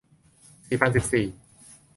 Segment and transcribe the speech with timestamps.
[0.67, 1.25] สี่พันสิบสี่